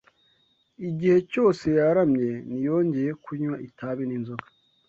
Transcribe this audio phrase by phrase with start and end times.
[0.89, 4.45] igihe cyose yaramye, ntiyongeye kunywa itabi n’inzoga